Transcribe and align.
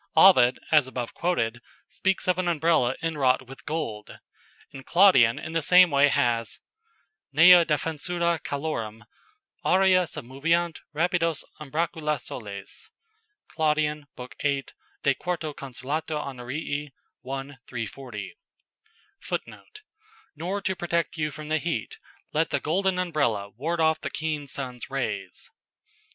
Ovid 0.15 0.57
(as 0.71 0.87
above 0.87 1.13
quoted) 1.13 1.61
speaks 1.87 2.27
of 2.27 2.39
an 2.39 2.47
Umbrella 2.47 2.95
inwrought 3.03 3.45
with 3.45 3.67
gold, 3.67 4.17
and 4.73 4.83
Claudian 4.83 5.37
in 5.37 5.51
the 5.53 5.61
same 5.61 5.91
way 5.91 6.07
has: 6.07 6.59
"Neu 7.31 7.63
defensura 7.63 8.39
calorem 8.43 9.03
Aurea 9.63 10.05
submoveant 10.07 10.79
rapidos 10.91 11.43
umbracula 11.59 12.17
soles." 12.19 12.89
Claud., 13.49 13.77
lib. 13.77 14.07
viii., 14.41 14.63
De. 15.03 15.11
iv. 15.11 15.55
cons. 15.55 15.81
Honorii, 15.81 16.91
1. 17.21 17.59
340. 17.67 18.33
[Footnote: 19.19 19.81
"Nor 20.35 20.61
to 20.63 20.75
protect 20.75 21.17
you 21.17 21.29
from 21.29 21.49
the 21.49 21.59
heat, 21.59 21.99
let 22.33 22.49
the 22.49 22.59
golden 22.59 22.97
umbrella 22.97 23.49
ward 23.51 23.79
off 23.79 24.01
the 24.01 24.09
keen 24.09 24.47
sun's 24.47 24.89
rays." 24.89 25.51